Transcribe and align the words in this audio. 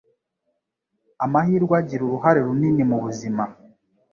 Amahirwe 1.25 1.73
agira 1.81 2.01
uruhare 2.05 2.39
runini 2.47 2.83
mubuzima. 2.89 3.43